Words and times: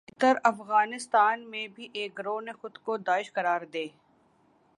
ادھر 0.11 0.35
افغانستان 0.43 1.41
میں 1.49 1.67
بھی 1.75 1.87
ایک 1.93 2.17
گروہ 2.19 2.41
نے 2.41 2.51
خود 2.61 2.77
کو 2.85 2.97
داعش 2.99 3.31
قرار 3.33 3.61
دے 3.73 3.85